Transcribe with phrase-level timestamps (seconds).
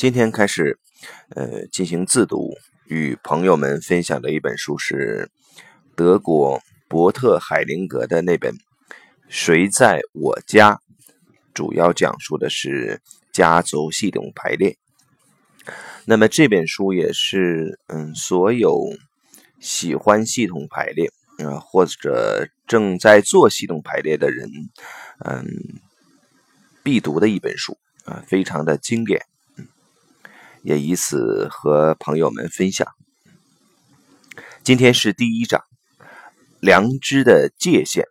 [0.00, 0.78] 今天开始，
[1.36, 2.54] 呃，进行自读，
[2.86, 5.30] 与朋友们分享的一本书是
[5.94, 8.54] 德国伯特海灵格的那本
[9.28, 10.72] 《谁在我家》，
[11.52, 14.78] 主要讲述的是家族系统排列。
[16.06, 18.80] 那么这本书也是，嗯，所有
[19.58, 21.12] 喜欢系统排列
[21.44, 24.48] 啊，或者正在做系统排列的人，
[25.26, 25.44] 嗯，
[26.82, 27.76] 必读的一本书
[28.06, 29.26] 啊，非常的经典。
[30.62, 32.86] 也以此和朋友们分享。
[34.62, 35.64] 今天是第一章，
[36.60, 38.04] 良知的界限、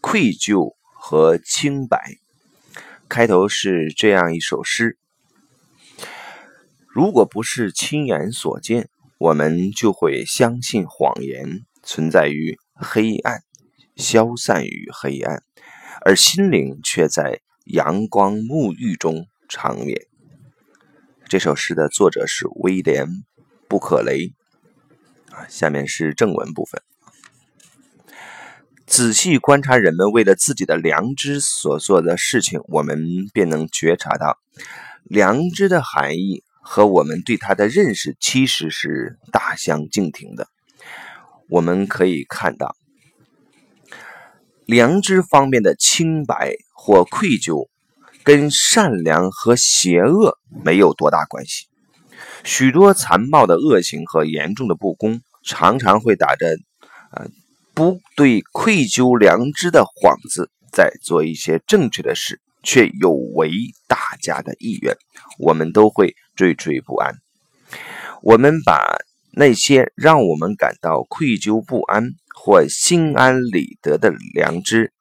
[0.00, 2.16] 愧疚和清白。
[3.08, 4.98] 开头是这样一首诗：
[6.86, 8.88] 如果不是亲眼所见，
[9.18, 13.42] 我们就会相信谎言存在于黑暗，
[13.96, 15.42] 消散于黑暗，
[16.04, 20.06] 而心灵却在阳光沐浴中长眠。
[21.28, 23.06] 这首诗的作者是威廉·
[23.66, 24.32] 布克雷。
[25.32, 26.80] 啊，下面是正文部分。
[28.86, 34.38] 仔细观察人们为了自己的良知所做的事情，我们便能觉察到，
[35.02, 40.46] 良知的含义和我们对它的认识其实是大相径庭的。
[41.48, 42.76] 我们可以看到，
[44.64, 47.68] 良知方面的清白或愧疚。
[48.26, 51.68] 跟善良和邪恶没有多大关系。
[52.42, 56.44] 许多残暴的恶行和严重的不公，常常会打着
[57.12, 57.28] 呃
[57.72, 63.52] 不对愧疚良知的幌子，在做一些正确的事，却有违
[63.86, 64.96] 大家的意愿。
[65.38, 67.14] 我们都会惴惴不安。
[68.22, 68.96] 我们把
[69.30, 74.92] 那些让我们感到愧疚不安或心安理得的良知，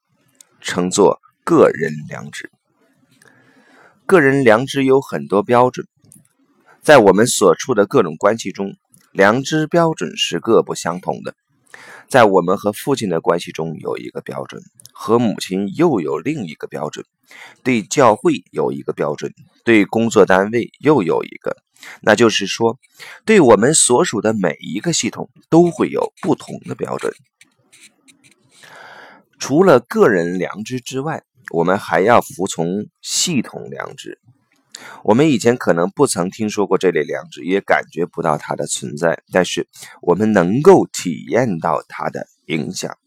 [0.62, 2.52] 称作个人良知。
[4.06, 5.88] 个人良知有很多标准，
[6.84, 8.76] 在我们所处的各种关系中，
[9.12, 11.34] 良知标准是各不相同的。
[12.08, 14.62] 在我们和父亲的关系中有一个标准，
[14.94, 17.04] 和母亲又有另一个标准，
[17.64, 21.58] 对教会有一个标准，对工作单位又有一个。
[22.02, 22.78] 那就是说，
[23.26, 27.12] 对我们所属的每一个系统都会有不同的标准。
[29.40, 34.20] 除了个人良知之外，我们还要服从系统良知。
[35.04, 39.68] 我们以前可能不曾听说过这类良知，也感觉不到它的存在，但是
[40.02, 42.98] 我们能够体验到它的影响。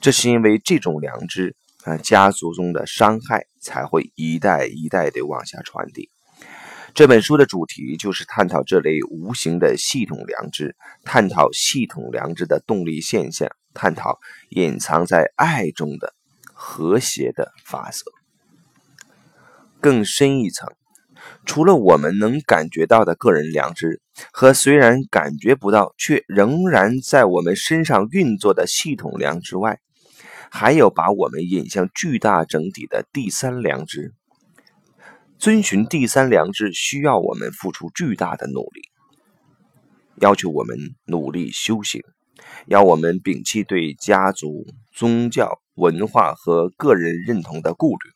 [0.00, 6.10] 这是因为这种良知啊，家族中的伤害才会一代一代的往下传递。
[6.94, 14.18] 这本书的主题就是探讨这类无形的系统良知，探讨系统良知的动力现象，探讨
[14.50, 16.14] 隐藏在爱中的。
[16.62, 18.12] 和谐的法则，
[19.80, 20.68] 更深一层，
[21.46, 29.80] 除了我们能感觉到的个人良知和虽然感觉不到却仍然在我们身上运作的系统良知外，
[30.50, 34.12] 还有把我们引向巨大整体的第三良知。
[35.38, 38.82] 遵循第三良知需要我们付出巨大的努力，
[40.16, 42.02] 要求我们努力修行。
[42.66, 48.10] 要我们摒弃对家族、宗教、文化和个人认同的顾虑。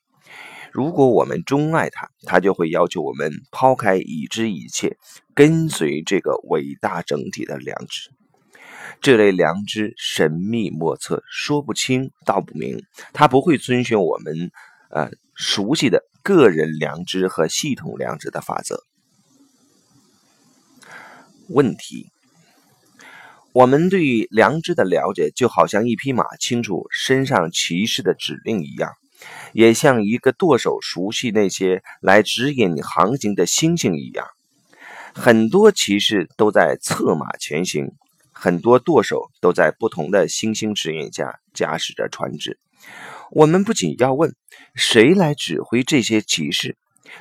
[0.71, 4.99] 如果我们钟爱他，他就会要求我们抛开已知一切，
[5.35, 8.11] 跟随这个伟大整体的良知。
[9.01, 12.83] 这类良知神秘莫测，说不清道不明。
[13.13, 14.51] 他不会遵循我们
[14.91, 18.83] 呃熟悉的个人良知和系统良知的法则。
[21.49, 22.14] 问题。
[23.55, 28.91] 我们对良知的了解，就好像一匹马清楚身上骑士的指令一样，
[29.53, 34.27] 也像一个舵手熟悉那些来指引航行的星星一样。
[35.15, 37.93] 很多骑士都在策马前行，
[38.33, 42.59] 很多舵手都在不同的星星指引下驾驶着船只。
[43.31, 44.35] 我们不仅要问
[44.75, 46.77] 谁来指挥这些骑士，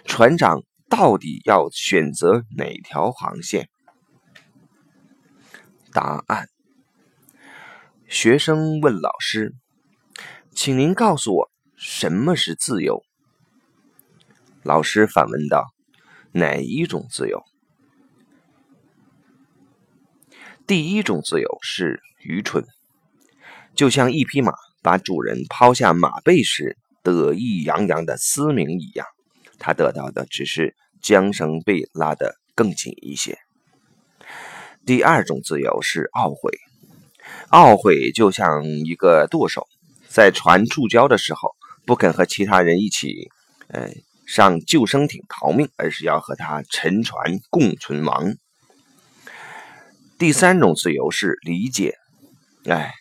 [0.05, 3.69] 船长到底要选择哪条航线？
[5.93, 6.49] 答案。
[8.07, 9.53] 学生问老师
[10.51, 13.03] ：“请您告诉我，什么是自由？”
[14.63, 15.73] 老师反问道
[16.33, 17.43] ：“哪一种自由？”
[20.65, 22.65] 第一种自由是愚蠢，
[23.75, 29.05] 就像一匹马把主人抛下马背时得意洋洋的嘶鸣一样，
[29.59, 33.37] 他得到的只是缰绳被拉得更紧一些。
[34.85, 36.51] 第二种自由是懊悔，
[37.51, 39.65] 懊悔就像一个舵手，
[40.09, 41.51] 在船触礁的时候
[41.85, 43.29] 不肯和其他人一起，
[43.69, 43.89] 呃，
[44.25, 48.35] 上救生艇逃命，而是要和他沉船共存亡。
[50.17, 51.95] 第三种自由是理解，
[52.65, 52.93] 哎，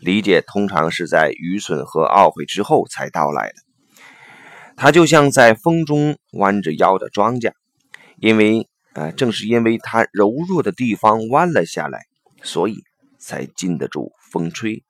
[0.00, 3.54] 理解通常是在愚蠢和懊悔之后才到来的。
[4.76, 7.52] 它就像在风中弯着腰的庄稼，
[8.18, 12.06] 因为啊，正是因为它柔弱的地方弯了下来，
[12.42, 12.82] 所以
[13.18, 14.84] 才经得住风吹。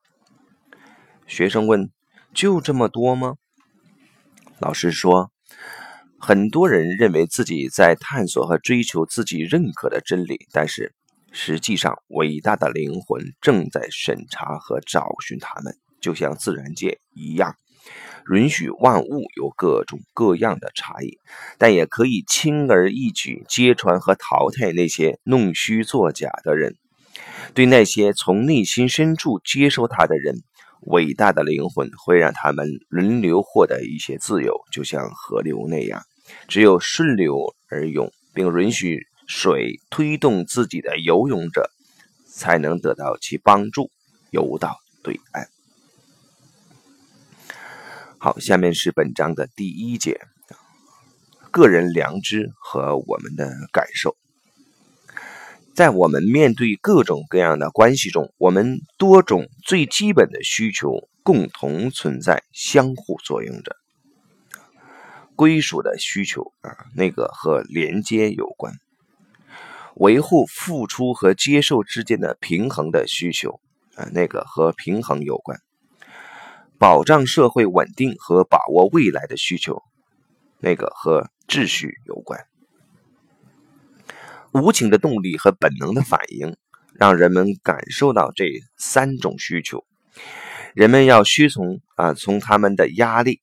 [1.27, 1.91] 学生问
[2.35, 3.37] ：“就这么多吗？”
[4.61, 5.33] 老师说
[6.21, 10.95] ：“很多人认为自己在探索和追求自己认可的真理，但是
[11.33, 17.57] 实际上，伟大的灵魂正在审查和找寻他们，就像自然界一样。”
[18.33, 21.19] 允许万物有各种各样的差异，
[21.59, 26.77] 但也可以轻而易举揭穿和淘汰那些弄虚作假的人。
[27.53, 30.43] 对那些从内心深处接受他的人，
[30.81, 36.03] 伟大的灵魂会让他们轮流获得一些自由，就像河流那样，
[36.49, 41.71] 只有顺流而涌，并允许水推动自己的游泳者，
[42.27, 43.91] 才能得到其帮助，
[44.31, 45.54] 游到对岸。
[48.25, 50.19] 好，下面是本章的第一节，
[51.51, 54.17] 个人良知和我们的感受。
[55.75, 63.77] 在我们面对各种各样的关系中，我们多种最基本的需求共同存在，相互作用着。
[65.37, 68.73] 归属的需求啊，那个和连接有关；
[69.97, 73.61] 维护付出和接受之间的平衡的需求
[73.97, 75.61] 啊，那个和平衡有关。
[76.79, 79.83] 保障社会稳定和把握未来的需求，
[80.59, 82.41] 那个和秩序有关。
[84.53, 86.57] 无情的动力和本能的反应，
[86.95, 89.85] 让人们感受到这三种需求。
[90.75, 93.41] 人们要屈从啊，从他们的压力，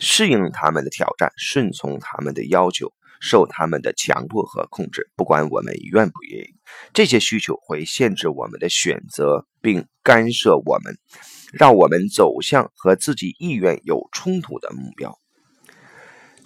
[0.00, 5.10] 适应他们的挑战，顺从他们的要求，受他们的强迫和控制。
[5.16, 6.54] 不管我们愿不愿意，
[6.92, 10.98] 这些需求会限制我们的选择，并干涉我们。
[11.56, 15.18] 让我们走向和自己意愿有冲突的目标。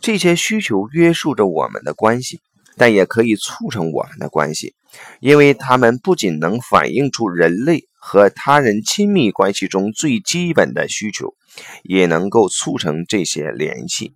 [0.00, 2.40] 这些需求约束着我们的关系，
[2.76, 4.74] 但也可以促成我们的关系，
[5.20, 11.34] 因为它们不仅能反映出人类和他人亲密关系中最基本的需求，
[11.82, 14.14] 也能够促成这些联系。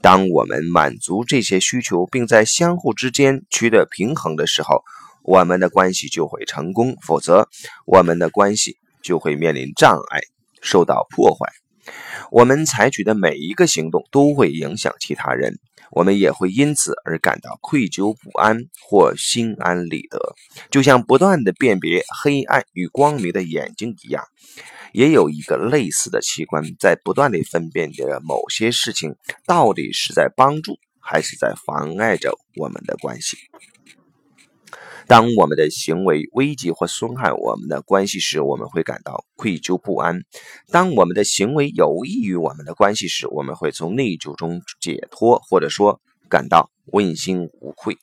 [0.00, 4.82] 当我们满足这些需求，并在相互之间取得平衡的时候，
[5.22, 7.48] 我们的关系就会成功；否则，
[7.86, 8.78] 我们的关系。
[9.02, 10.20] 就会面临障碍，
[10.60, 11.50] 受到破坏。
[12.30, 15.58] 我们采取的每一个行动都会影响其他人，
[15.90, 20.34] 我们也会因此而感到愧疚不安或心安理得。
[20.70, 24.22] 就像不断的辨别黑暗与光明的眼睛一样，
[24.92, 29.16] 也有一个类似的器官在不断地分辨着某些事情
[29.46, 33.38] 到底是在帮助还是在妨碍着我们的关系。
[35.08, 40.18] 当我们的行为危及或损害我们的关系时，我们会感到愧疚不安；
[40.70, 47.96] 当我们的行为有益于我们的关系时，我们会从内疚中解脱，或者说感到问心无愧。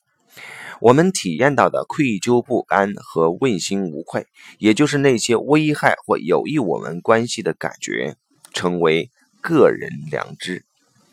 [0.81, 4.25] 我们体验到的愧疚不安和问心无愧，
[4.57, 8.15] 也就是那些危害或有益我们关系的感觉，
[8.51, 9.11] 成为
[9.41, 10.65] 个人良知。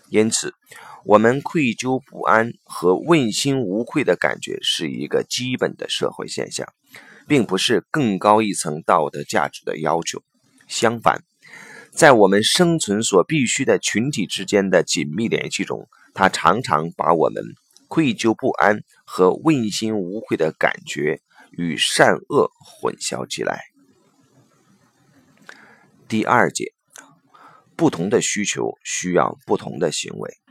[0.08, 0.54] 因此。
[1.04, 6.66] 我们愧疚不安和问心无愧的感觉是一个基本的社会现象，
[7.26, 10.22] 并不是更高一层道德价值的要求。
[10.68, 11.24] 相反，
[11.90, 17.42] 在我们生存所必须的群体之间的紧密联系中，它常常把我们
[17.88, 23.64] 愧疚不安和问心无愧的感觉与善恶混淆起来。
[26.06, 26.72] 第二节，
[27.74, 30.41] 不同的需求需要不同的行为。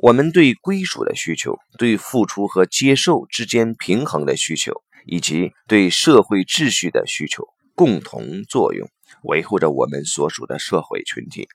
[0.00, 8.88] 我们对归属的需求、对付出和接受之间平衡的需求，以及对社会秩序的需求，共同作用，
[9.24, 11.48] 维护着我们所属的社会群体。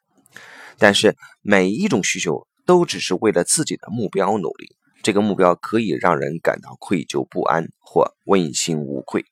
[0.77, 9.25] 但是，每一种需求都只是为了自己的目标努力，这个目标可以让人感到愧疚不安或问心无愧。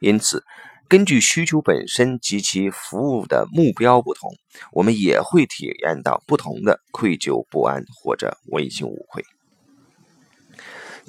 [0.00, 0.44] 因此，
[0.88, 4.36] 根据需求本身及其服务的目标不同，
[4.70, 9.24] 我们也会体验到不同的愧疚不安或者问心无愧。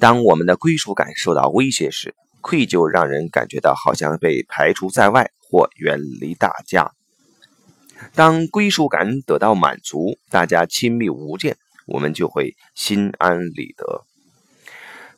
[0.00, 6.92] 当我们的归属感受到威胁时，愧疚让人感觉到好像被排除在外或远离大家；
[8.14, 11.56] 当归属感得到满足，大家亲密无间，
[11.86, 14.07] 我们就会心安理得。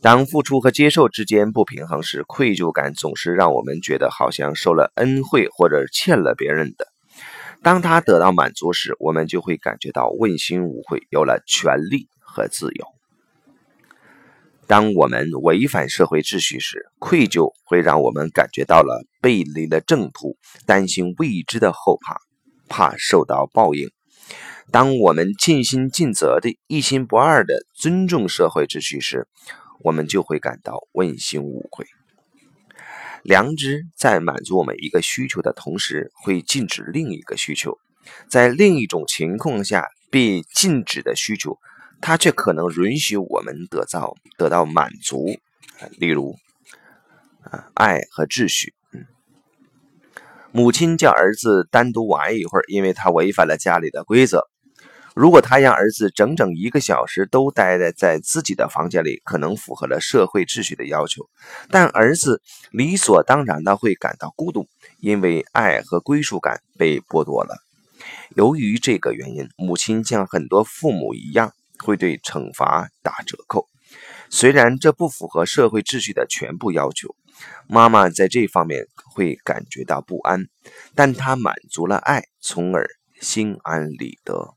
[0.02, 6.87] 当付出和接受之间不平衡时，愧疚感总是让我们觉得好像受了恩惠或者欠了别人的。
[7.62, 12.87] 当他得到满足时，我们就会感觉到问心无愧，有了权利和自由。
[14.66, 22.16] 当我们违反社会秩序时，愧疚会让我们感觉到了背离了正途，担心未知的后怕，
[22.69, 23.90] 怕受到报应。
[24.71, 29.26] 当我们尽心尽责的、一心不二的尊重社会秩序时，
[29.82, 31.87] 我们就会感到问心无愧。
[33.22, 37.78] 良知在满足我们一个需求的同时，会禁止另一个需求。
[38.28, 41.58] 在另一种情况下，被禁止的需求，
[42.00, 45.26] 它却可能允许我们得到得到满足。
[45.99, 46.34] 例如，
[47.75, 48.75] 爱和秩序。
[50.52, 54.50] 母亲叫儿子单独玩一会儿，因为他违反了家里的规则。
[55.20, 61.28] 如果他让儿子整整一个小时都待在在自己的房间里，可能符合了社会秩序的要求，
[61.68, 64.66] 但儿子理所当然的会感到孤独，
[64.98, 67.58] 因为爱和归属感被剥夺了。
[68.34, 71.52] 由于这个原因，母亲像很多父母一样，
[71.84, 73.68] 会对惩罚打折扣。
[74.30, 77.14] 虽然这不符合社会秩序的全部要求，
[77.68, 80.46] 妈妈在这方面会感觉到不安，
[80.94, 82.88] 但她满足了爱，从而
[83.20, 84.54] 心安理得。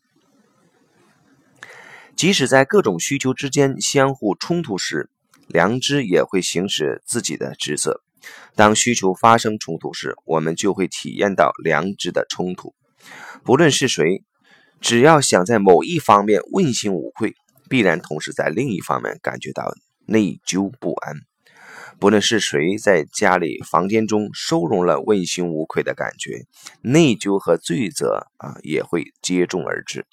[2.15, 5.09] 即使在各种需求之间相互冲突时，
[5.47, 8.01] 良知也会行使自己的职责。
[8.55, 12.73] 当需求发生冲突时，我们就会体验到良知的冲突。
[13.43, 14.23] 不论是谁，
[14.79, 17.35] 只要想在某一方面问心无愧，
[17.69, 21.17] 必然同时在另一方面感觉到内疚不安。
[21.99, 26.45] 不论是谁在家里房间中收容了问心无愧的感觉，
[26.81, 30.05] 内疚和罪责啊也会接踵而至。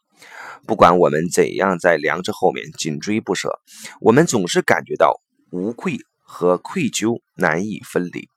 [0.67, 3.61] 不管我们怎样在良知后面紧追不舍，
[4.00, 8.29] 我们总是感觉到无愧和愧疚难以分离。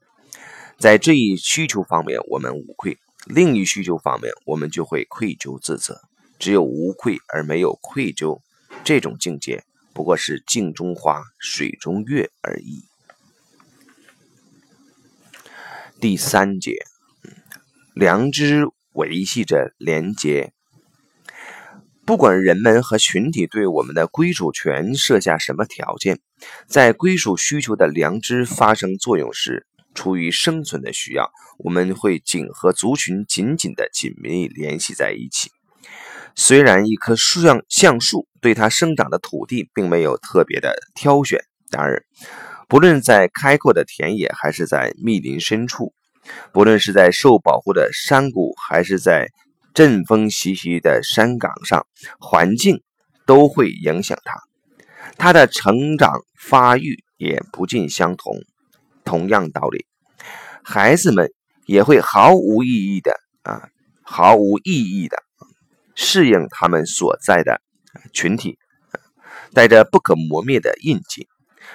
[0.80, 6.02] 在这一需求方面，我们无愧；另一需求方面，我们就会愧疚自责。
[6.40, 8.42] 只有无愧而没有愧疚，
[8.84, 9.64] 这种境界
[9.94, 12.84] 不过是镜中花，水中月而已。
[16.02, 16.86] 第三节，
[17.94, 20.54] 良知维系着廉洁。
[22.06, 26.20] 不管人们和群体对我们的归属权设下什么条件，
[26.68, 35.50] 在归属需求的良知发生作用时，出于生存的需要，我们会紧和族群紧紧的紧密联系在一起。
[36.36, 41.40] 虽然一棵树像橡树对它生长的土地并没有特别的挑选，
[41.72, 42.04] 然而，
[42.68, 45.94] 不论在开阔的田野还是在密林深处，
[46.52, 49.30] 不论是在受保护的山谷还是在。
[49.74, 51.86] 阵风习习的山岗上，
[52.20, 52.82] 环境
[53.26, 54.40] 都会影响他，
[55.18, 58.36] 他的成长发育也不尽相同。
[59.04, 59.86] 同样道理，
[60.64, 61.34] 孩子们
[61.66, 63.70] 也会毫无意义的啊，
[64.02, 65.18] 毫无意义的
[65.94, 67.62] 适应他们所在的
[68.14, 68.58] 群体，
[69.54, 71.28] 带着不可磨灭的印记，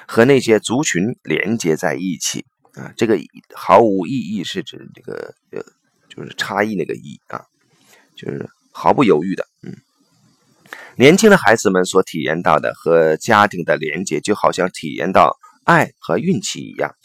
[0.07, 2.93] 和那些族群连接在一起啊。
[2.97, 3.19] 这个
[3.55, 5.63] 毫无意义是指这个呃，
[6.09, 7.45] 就是差异那个异啊。
[8.19, 9.77] 就是毫不犹豫的，嗯，
[10.97, 16.97] 年轻的孩子们所体验到的和家庭的连接，就好像体验到爱和运气一样。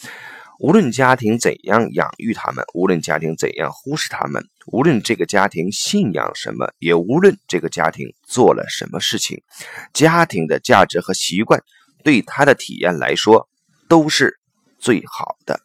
[0.59, 9.43] 无论家庭怎样养育他们，无论家庭怎样忽视他们，无论这个家庭信仰什么，也无论这个家庭做了什么事情，
[9.93, 11.61] 家庭的价值和习惯
[12.03, 13.47] 对他的体验来说
[13.87, 14.39] 都是
[14.79, 15.59] 最好的。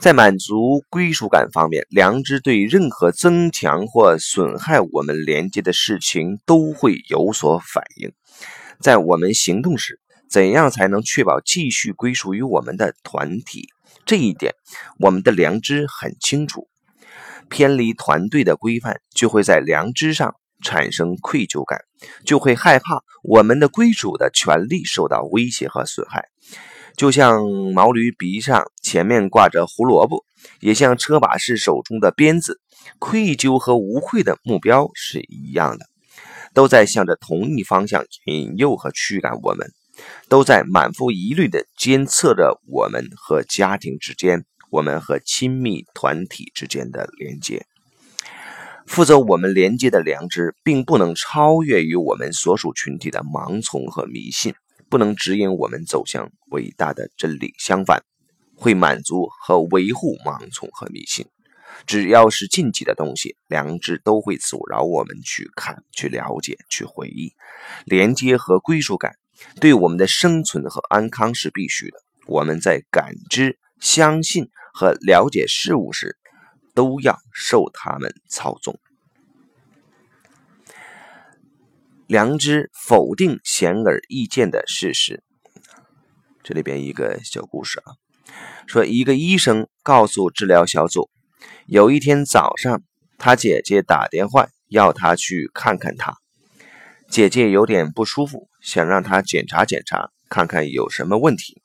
[0.00, 8.10] 在满足归属感方面，良知对任何增强或损害我们连接的事情都会有所反应。
[8.80, 13.68] 在我们行动时，怎样才能确保继续归属于我们的团体？
[14.06, 14.54] 这一点，
[14.98, 16.66] 我们的良知很清楚。
[17.50, 21.78] 偏离团队的规范，就会在良知上产生愧疚感，
[22.24, 26.30] 就会害怕我们的归属的权利受到威胁和损害。
[27.00, 27.40] 就像
[27.72, 30.26] 毛驴鼻上前面挂着胡萝卜，
[30.60, 32.60] 也像车把式手中的鞭子，
[32.98, 35.86] 愧疚和无愧的目标是一样的，
[36.52, 39.72] 都在向着同一方向引诱和驱赶我们，
[40.28, 47.64] 都在满腹疑虑地监测着我们和家庭之间、我们和亲密团体之间的连接。
[48.86, 54.52] 负责我们连接的良知，并不能超越于我们所属群体的盲从和迷信。
[54.90, 58.02] 不能指引我们走向伟大的真理，相反，
[58.56, 61.26] 会满足和维护盲从和迷信。
[61.86, 67.32] 只要是禁忌的东西，良知都会阻挠我们去看、去了解、去回忆。
[67.84, 69.14] 连接和归属感
[69.60, 71.98] 对我们的生存和安康是必须的。
[72.26, 76.18] 我们在感知、相信和了解事物时，
[76.74, 78.78] 都要受他们操纵。
[82.10, 85.22] 良知否定显而易见的事实。
[86.42, 87.94] 这里边一个小故事啊，
[88.66, 91.08] 说一个医生告诉治疗小组，
[91.66, 92.82] 有一天早上，
[93.16, 96.16] 他姐姐打电话要他去看看他。
[97.08, 101.62] 姐姐有点不舒服，想让他检查检查，看看有什么问题。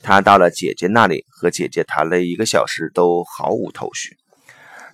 [0.00, 4.16] 他到了姐姐那里，和姐姐谈了一个小时，都毫无头绪。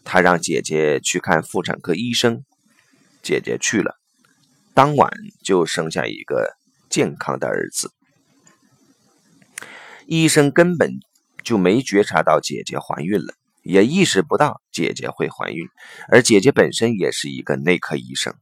[0.03, 2.43] 他让姐姐去看妇产科医生，
[3.23, 3.95] 姐姐去了，
[4.75, 5.11] 当晚
[5.45, 6.57] 就生下一个
[6.91, 7.93] 健康的儿子。
[10.07, 10.99] 医生根本
[11.45, 15.69] 就没觉察到姐姐怀孕了，也意识不到姐姐会怀孕，
[16.09, 18.35] 而姐姐本身也是一个内科医生。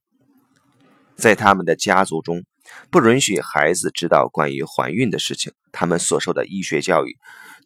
[1.17, 2.43] 在他们的家族中，
[2.91, 5.53] 不允许孩子知道关于怀孕的事情。
[5.71, 7.17] 他们所受的医学教育，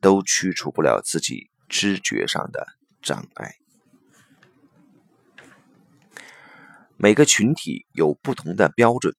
[0.00, 2.66] 都驱除不了自己知觉上的
[3.00, 3.54] 障碍。
[6.96, 9.14] 每个群体有不同的标准。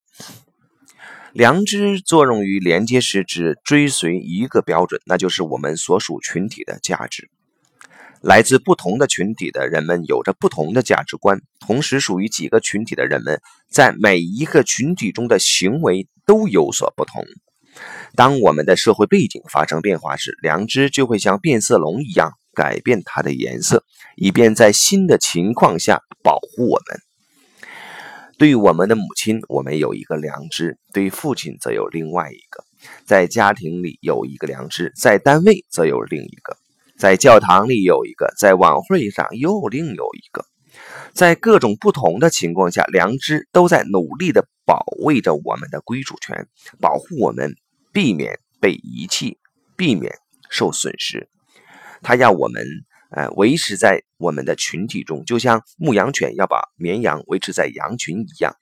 [1.33, 7.29] 良知作用于连接时，只追随一个标准，那就是我们所属群体的价值。
[8.21, 17.23] 来自不同的群体的人们有着不同的价值观，同时属于几个群体的人们在每一个群体中的行为都有所不同。
[18.15, 23.83] 当我们的社会背景发生变化时，良知就会像变色龙一样改变它的颜色，
[24.15, 27.06] 以便在新的情况下保护我们。
[28.37, 32.63] 对于我们的母亲，我们有一个良知；对父亲，则有另外一个。
[33.03, 36.55] 在家庭里有一个良知，在单位则有另一个。
[36.99, 40.45] 在教堂里有一个，在晚会上又另有一个，
[41.13, 46.47] 在各种不同的情况下，良知都在努力地保卫着我们的归属权，
[46.79, 47.55] 保护我们，
[47.91, 49.39] 避免被遗弃，
[49.75, 50.13] 避免
[50.49, 51.27] 受损失。
[52.03, 52.63] 他要我们，
[53.09, 58.53] 呃，维持在我们的群体中，就像牧羊犬要把绵羊维持在羊群一样，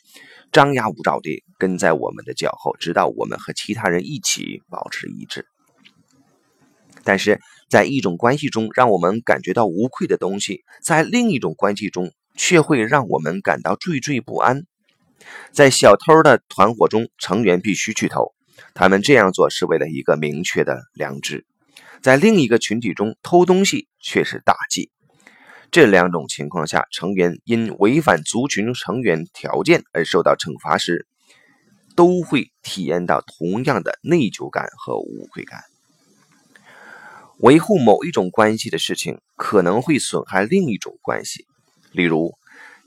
[0.51, 5.47] 张牙舞爪地跟在我们的脚后，直到我们和其他人一起保持一致。
[7.03, 14.63] 但是在一种关系中，让我们感觉到无愧的东西，在另一种关系中却会让我们感到惴惴不安。
[15.51, 18.33] 在小偷的团伙中，成员必须去偷，
[18.73, 21.39] 他们这样做是为了一个明确的良知；
[22.05, 24.91] 在另一个群体中，偷东西却是大忌。
[25.71, 31.07] 这两种情况下，成员因违反族群成员条件而受到惩罚时，
[31.95, 35.63] 都会体验到同样的内疚感和无愧感。
[37.39, 41.47] 维护某一种关系的事情可能会损害另一种关系，
[41.91, 42.35] 例如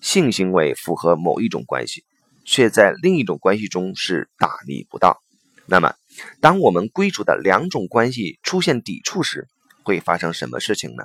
[0.01, 2.05] 性行为符合某一种关系，
[2.45, 5.19] 却在另一种关系中是大逆不道。
[5.67, 5.93] 那么，
[6.41, 9.49] 当我们归属的两种关系出现抵触时，
[9.83, 11.05] 会发生什么事情呢？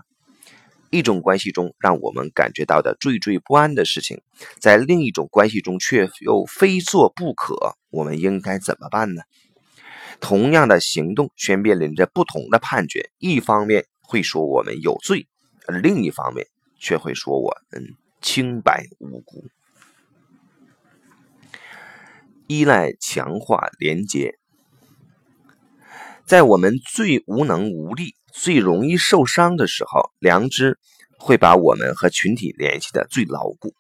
[0.90, 4.22] 一种关系中让我们感觉到的惴惴不安的事情，
[4.60, 9.24] 在另一种关系中却又非做不可，我们应该怎么办呢？
[10.20, 15.28] 同样的行动却面临着不同的判决，一方面会说我们有罪，
[15.66, 16.48] 而另一方面
[16.80, 17.84] 却会说我们
[18.22, 19.46] 清白无辜。
[22.46, 24.38] 依赖强化连接，
[26.26, 30.78] 在我们最无能无力、最容易受伤的时候，良知
[31.18, 33.74] 会把我们和群体联系的最牢固。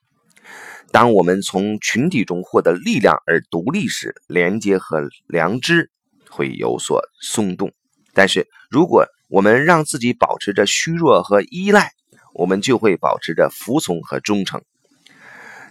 [0.92, 5.90] 当我们从群体中获得力量而独立时，连接和良知。
[6.36, 7.72] 会有所松动，
[8.12, 11.92] 但是如果我们让自己保持着虚弱和依赖，
[12.34, 14.60] 我们就会保持着服从和忠诚。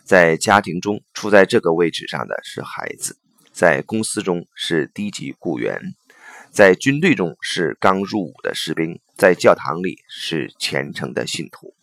[0.04, 3.14] 在家庭中，处在这个位置上的是孩子；
[3.50, 5.80] 在公司中是低级雇员；
[6.52, 11.74] 在军队中是刚入伍的士兵；在教堂里是虔诚的信徒。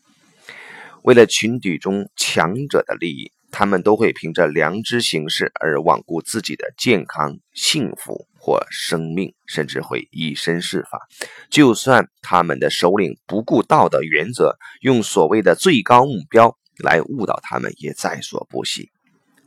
[1.02, 3.32] 为了群体中强者的利益。
[3.52, 11.08] 他们都会凭着良知行事而罔顾自己的健康、幸福或生命，甚至会以身试法。
[11.50, 18.92] 就算他们的首领不顾道德原则，用所谓的最高目标来误导他们，也在所不惜。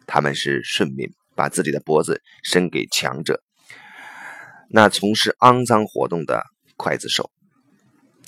[0.05, 3.41] 他们是顺民，把自己的脖子伸给强者，
[4.73, 6.45] 那从事肮脏活动的
[6.77, 7.31] 刽子手。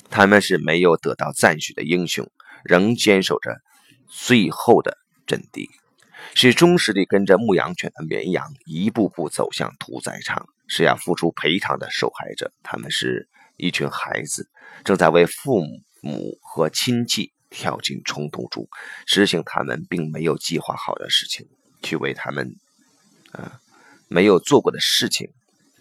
[0.09, 2.31] 他们是没有得到赞许的英雄，
[2.63, 3.59] 仍坚守着
[4.07, 4.97] 最后的。
[5.27, 5.67] 阵地
[6.35, 12.53] 是忠实地跟着牧羊犬的绵羊一步步走向屠宰场，是要付出赔偿的受害者。
[12.61, 13.27] 他们是
[13.57, 14.47] 一群孩子，
[14.83, 15.63] 正在为父
[16.03, 18.67] 母和亲戚跳进冲突中，
[19.07, 21.47] 实行他们并没有计划好的事情，
[21.81, 22.55] 去为他们
[23.31, 23.59] 啊
[24.07, 25.31] 没有做过的事情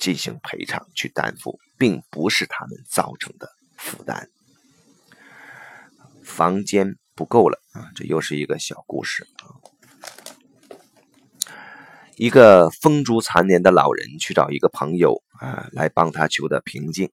[0.05, 4.29] 进行赔偿，去担负并不是他们造成的负担。
[6.23, 7.89] 房间不够了啊！
[7.95, 9.49] 这又是一个小故事啊。
[12.17, 17.11] 一个风烛残年的老人去找一个朋友啊，来帮他求得平静。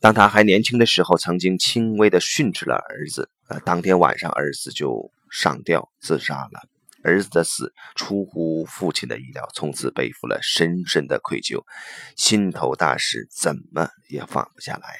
[0.00, 6.68] 当他还年轻的时候，曾经轻微的训斥了儿子，呃，当天晚上儿子就上吊自杀了。
[7.02, 11.64] 儿子的死出乎父亲的意料，从此背负了深深的愧疚，
[12.16, 14.96] 心头大石怎么也放不下来。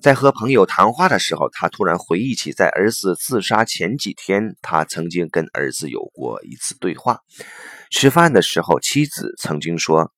[0.00, 7.20] 在和朋友谈话的时候，他突然回忆起，在儿子自杀前几天，他曾经跟儿子有过一次对话。
[7.90, 10.12] 吃饭的时候，妻子曾经说：“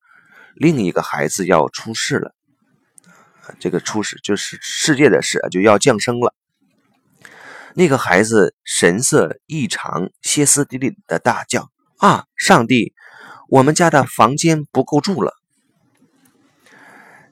[0.55, 2.35] 另一个孩子要出世了，
[3.61, 6.33] 这个出世就是世界的事，就要降生了。”
[7.79, 11.69] 那个孩子神色异常，歇斯底里的大叫
[12.01, 12.95] ：“啊，上帝，
[13.49, 15.35] 我们家的房间不够住了！”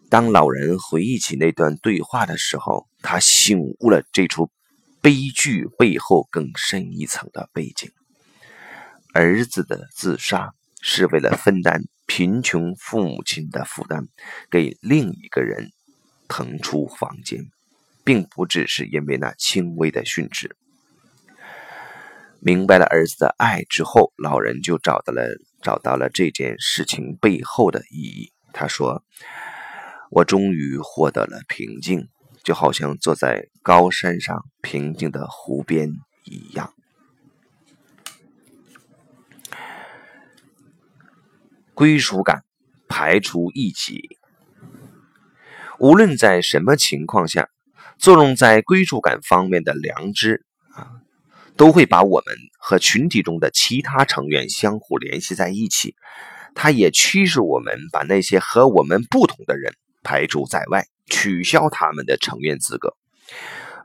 [0.08, 4.52] 当老人回忆起那段对话的时候，他醒悟了这出
[5.02, 7.90] 悲剧背后更深一层的背景。
[9.16, 14.08] 儿子的自杀是为了分担贫穷父母亲的负担，
[14.52, 15.72] 给另一个人
[16.28, 17.50] 腾出房间，
[18.06, 20.56] 并不只是因为那轻微的训斥。
[22.40, 25.28] 明白了儿子的爱之后，老人就找到了
[25.62, 28.32] 找到了这件事情背后的意义。
[28.54, 29.04] 他说。
[30.12, 32.08] 我终于获得了平静，
[32.42, 35.92] 就好像坐在高山上平静的湖边
[36.24, 36.74] 一样。
[41.74, 42.46] 归属感，
[42.88, 44.18] 排除异己。
[45.80, 47.50] 无论在什么情况下，
[47.98, 51.02] 作用在归属感方面的良知啊，
[51.56, 55.96] 都会把我们和群体中的其他成员相互联系在一起。
[56.54, 59.74] 它也驱使我们把那些和我们不同的人。
[60.08, 62.94] 排除在外，取消他们的成员资格，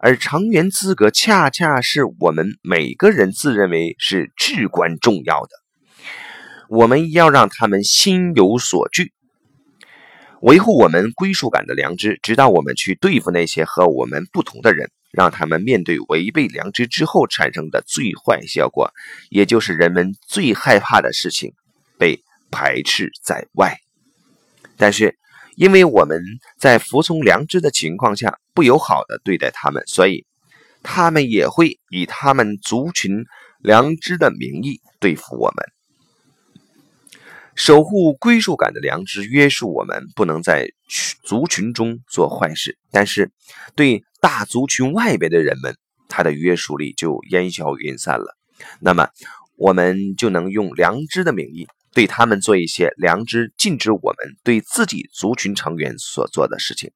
[0.01, 5.49] 而成员资格恰恰是我们每个人自认为是至关重要的。
[6.69, 9.15] 我们要让他们心有所惧，
[10.43, 18.91] 维护我们归属感的良知，直到我们去对付那些和我们不同的人，让他们面对违背良知之后产生的最坏效果，
[19.29, 21.53] 也就是人们最害怕的事情——
[21.99, 23.77] 被排斥在外。
[24.77, 25.17] 但是。
[25.57, 26.23] 因为我们
[26.59, 30.25] 在服从良知的情况下不友好的对待他们，所以
[30.83, 33.25] 他们也会以他们族群
[33.59, 35.67] 良知的名义对付我们。
[37.55, 40.71] 守护归属感的良知约束我们，不能在
[41.23, 42.79] 族群中做坏事。
[42.91, 43.31] 但是
[43.75, 45.77] 对大族群外边的人们，
[46.09, 48.37] 他的约束力就烟消云散了。
[48.81, 49.09] 那么
[49.57, 51.67] 我们就能用良知的名义。
[51.93, 56.93] 对他们做一些良知禁止我们对自己族群成员所做的事情，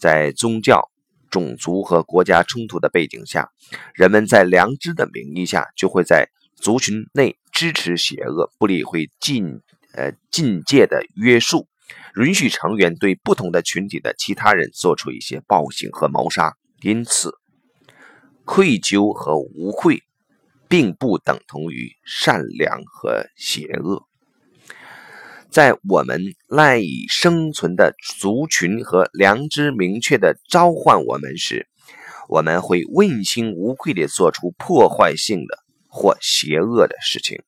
[0.00, 0.90] 在宗教、
[1.28, 3.50] 种族和国家冲突的背景下，
[3.92, 6.26] 人们在良知的名义下，就会在
[6.60, 9.60] 族群内支持邪恶，不理会禁
[9.94, 11.66] 呃禁戒的约束，
[12.16, 16.56] 允许成员对不同的群体的其他人做出一些暴行和谋杀。
[16.82, 17.32] 因此，
[18.44, 20.02] 愧疚和无愧。
[20.70, 24.06] 并不等同于善良和邪恶。
[25.48, 31.66] 在我们赖以生存的族群和良知明确的召唤我们时，
[32.28, 37.42] 我们会问心无愧地做出破坏性的或邪恶的事情。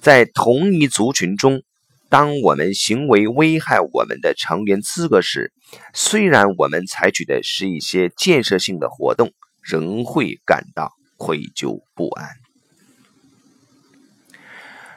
[0.00, 1.62] 在同一族群中，
[2.08, 5.52] 当我们行为危害我们的成员资格时，
[5.92, 10.92] 虽然我们采取的是一些建设性的活动，仍会感到。
[11.22, 12.30] 愧疚不安。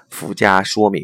[0.10, 1.04] 附加说明：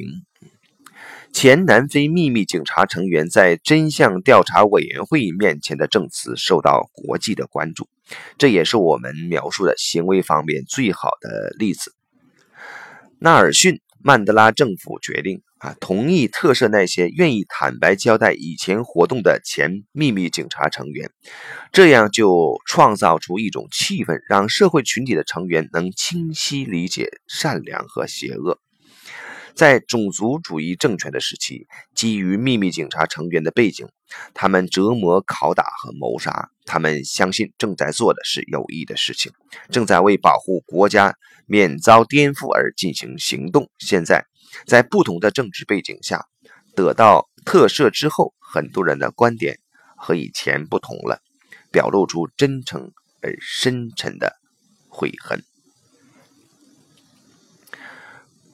[1.34, 7.88] 前南非秘密警察成员在真相调查委员会面前的证词受到国际的关注，
[8.38, 11.94] 这也是我们描述的行为方面最好的例子。
[13.20, 13.80] 纳尔逊。
[14.02, 21.12] 曼德拉政府决定啊，同意特赦那些愿意坦白交代以前活动的前秘密警察成员，
[21.74, 28.62] 这样就创造出一种气氛，让社会群体的成员能清晰理解善良和邪恶。
[29.56, 33.88] 在种族主义政权的时期，基于秘密警察成员的背景，
[34.34, 36.50] 他们折磨、拷打和谋杀。
[36.66, 39.32] 他们相信正在做的是有益的事情，
[39.72, 41.16] 正在为保护国家
[41.48, 43.70] 免遭颠覆而进行行动。
[43.80, 44.26] 现在，
[44.68, 46.26] 在不同的政治背景下
[46.76, 49.58] 得到特赦之后，很多人的观点
[49.98, 51.22] 和以前不同了，
[51.72, 54.36] 表露出真诚而深沉的
[54.90, 55.44] 悔恨。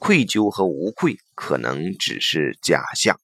[0.05, 3.19] 愧疚和无愧可能只是假象。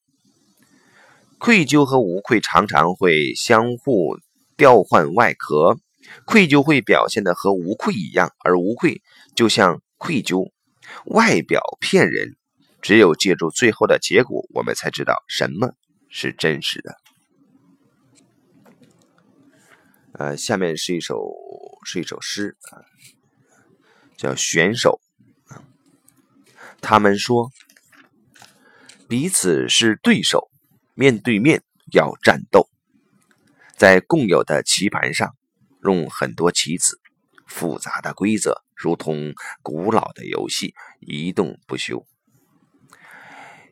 [1.38, 4.18] 愧疚和无愧常常会相互
[4.58, 5.78] 调换外壳。
[6.26, 9.04] 愧疚会表现的和无愧一样，而无愧
[9.36, 10.50] 就像愧疚，
[11.06, 12.36] 外表骗人。
[12.82, 15.76] 只有借助最后的结果，我们才知道什么
[16.10, 16.98] 是真实的。
[20.14, 21.32] 呃，下面是一首
[21.86, 22.82] 是一首诗啊，
[24.18, 25.00] 叫《选手》。
[26.82, 27.52] 他们说，
[29.08, 30.50] 彼此是对手，
[30.96, 31.64] 面对面
[31.94, 32.68] 要战斗，
[33.78, 35.36] 在共有的棋盘上
[35.84, 37.00] 用很多棋子，
[37.46, 42.06] 复杂的规则如同古老的游戏，一动不休。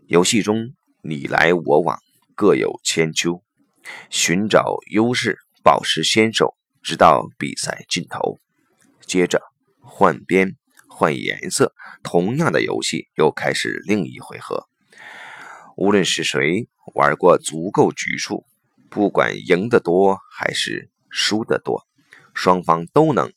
[0.08, 2.00] 游戏中你来我往，
[2.36, 3.44] 各有千秋，
[4.10, 8.40] 寻找优势，保持先手，直到比赛尽头。
[9.06, 9.42] 接着
[9.82, 10.56] 换边，
[11.00, 14.68] 换颜色，同样的游戏又开始另一回合。
[15.78, 18.44] 无论是谁玩过足够局数，
[18.90, 21.88] 不管赢得多还是输得多，
[22.34, 23.32] 双方都能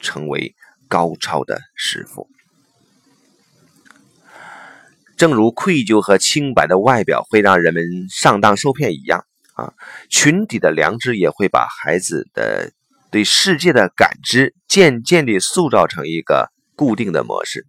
[0.00, 0.56] 成为
[0.88, 2.30] 高超的师傅。
[5.18, 9.74] 正如愧疚和清白的外表会让人们上当受骗一样，啊，
[10.08, 12.72] 群体的良知也会把孩子的
[13.10, 17.66] 对世界的感知渐渐地塑造成一个固定的模式。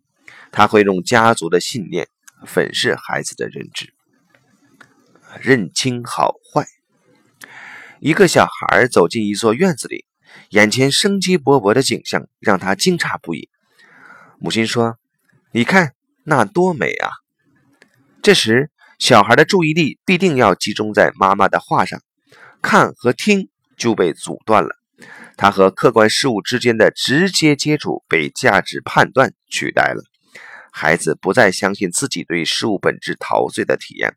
[0.51, 2.07] 他会用家族的信念
[2.45, 3.93] 粉饰孩子的认知，
[5.41, 6.67] 认清好坏。
[7.99, 10.05] 一个小孩走进一座院子里，
[10.49, 13.49] 眼前生机勃勃的景象让他惊诧不已。
[14.39, 14.97] 母亲说
[15.51, 15.93] ：“你看，
[16.23, 17.09] 那多美啊！”
[18.21, 22.01] 这时，小孩的注意力必定要集中在妈妈的话上，
[22.61, 24.69] 看和听就被阻断了。
[25.37, 30.03] 他和客观事物之间的直接接触被价值判断取代了。
[30.71, 34.15] 孩子不再相信自己对事物本质陶醉的体验，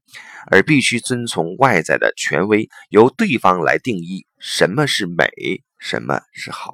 [0.50, 5.30] 而必须遵从外在的权威，由对方来定义什么是美，
[5.78, 6.72] 什么是好。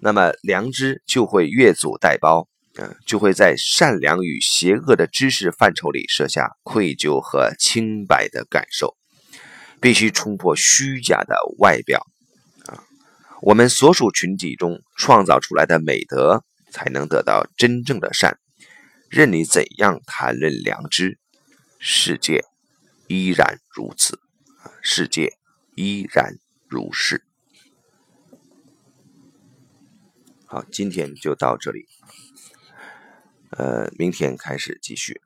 [0.00, 2.48] 那么，良知就会越俎代庖。
[2.78, 8.96] 嗯，就会在善良与邪恶的知识范畴里设下愧疚和清白的感受，
[9.82, 12.06] 必须冲破虚假的外表
[12.66, 12.84] 啊！
[13.42, 18.38] 我们所属群体中创造出来的美德，才能得到真正的善。
[19.10, 21.18] 任你怎样谈论良知，
[21.80, 22.44] 世界
[23.08, 24.20] 依然如此
[24.62, 24.70] 啊！
[24.80, 25.32] 世界
[25.74, 27.24] 依然如是。
[30.46, 31.88] 好，今天就到这里。
[33.50, 35.20] 呃，明天开始继续。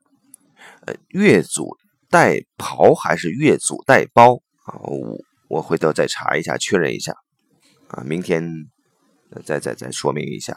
[0.87, 1.77] 呃，越俎
[2.09, 4.79] 代庖还是越俎代庖啊？
[4.83, 7.13] 我我回头再查一下，确认一下。
[7.89, 8.45] 啊，明天
[9.45, 10.57] 再再再说明一下。